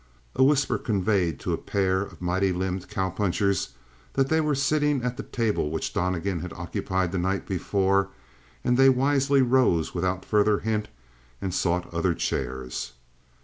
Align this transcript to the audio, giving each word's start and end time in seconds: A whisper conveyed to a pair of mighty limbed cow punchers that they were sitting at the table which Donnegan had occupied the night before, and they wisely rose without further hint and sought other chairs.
A 0.35 0.43
whisper 0.43 0.79
conveyed 0.79 1.39
to 1.41 1.53
a 1.53 1.59
pair 1.59 2.01
of 2.01 2.23
mighty 2.23 2.51
limbed 2.51 2.89
cow 2.89 3.11
punchers 3.11 3.75
that 4.13 4.29
they 4.29 4.41
were 4.41 4.55
sitting 4.55 5.03
at 5.03 5.15
the 5.15 5.21
table 5.21 5.69
which 5.69 5.93
Donnegan 5.93 6.39
had 6.39 6.51
occupied 6.53 7.11
the 7.11 7.19
night 7.19 7.45
before, 7.45 8.09
and 8.63 8.77
they 8.77 8.89
wisely 8.89 9.43
rose 9.43 9.93
without 9.93 10.25
further 10.25 10.61
hint 10.61 10.87
and 11.39 11.53
sought 11.53 11.93
other 11.93 12.15
chairs. 12.15 12.93